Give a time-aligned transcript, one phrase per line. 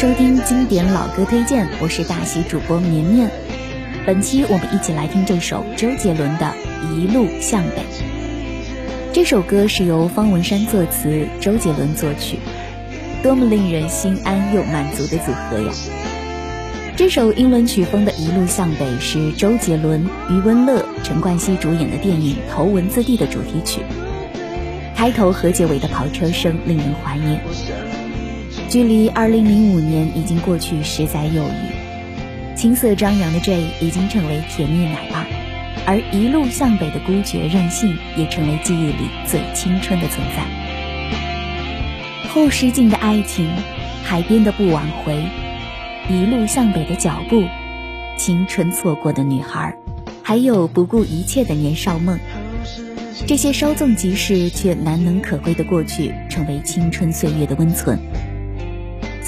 [0.00, 3.30] 收听经典老歌推荐，我是大喜主播绵绵。
[4.06, 6.54] 本期我们一起来听这首周杰伦的
[6.96, 7.82] 《一路向北》。
[9.12, 12.38] 这首歌是由方文山作词，周杰伦作曲，
[13.22, 15.70] 多么令人心安又满足的组合呀！
[16.96, 23.82] 这首英伦曲风的《一路向北》是周杰伦、余文乐、陈冠希主演的电影《头文字 D》的主题曲。
[24.96, 27.38] 开头和结尾的跑车声令人怀念。
[28.70, 35.26] 距离2005年已经过去十载有余，青涩张扬的 J 已经成为甜蜜奶爸。
[35.86, 40.44] 而一路向北的孤绝任性，也成为记忆里最青春的存在。
[42.28, 43.50] 后视镜的爱情，
[44.04, 45.20] 海边的不挽回，
[46.08, 47.42] 一路向北的脚步，
[48.16, 49.74] 青春错过的女孩，
[50.22, 52.20] 还有不顾一切的年少梦，
[53.26, 57.98] 这些稍纵即逝却难能可贵的过去，成为青春岁月的温存。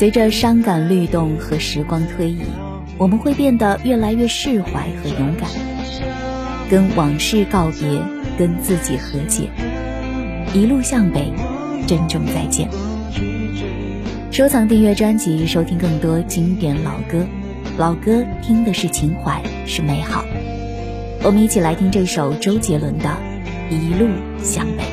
[0.00, 2.40] 随着伤感律动和时光推移，
[2.96, 5.46] 我们会变得越来越释怀和勇敢。
[6.70, 8.00] 跟往事告别，
[8.38, 9.50] 跟自己和解，
[10.54, 11.30] 一路向北，
[11.86, 12.66] 珍重再见。
[14.30, 17.26] 收藏订阅专辑，收听更多经典老歌。
[17.76, 20.24] 老歌听的是情怀，是美好。
[21.22, 23.18] 我们一起来听这首周杰伦的
[23.70, 24.08] 《一路
[24.42, 24.84] 向北》。